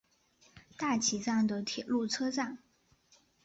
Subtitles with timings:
[0.79, 2.57] 大崎站的铁路车站。